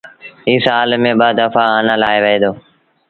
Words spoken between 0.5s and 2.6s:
سآل ميݩ ٻآ دڦآ آنآ لآوهيݩ دآ